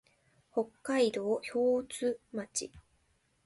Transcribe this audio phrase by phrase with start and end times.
[0.51, 2.71] 北海道標津町